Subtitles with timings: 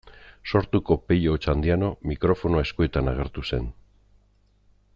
[0.51, 3.69] Sortuko Pello Otxandiano mikrofonoa eskuetan agertu zen.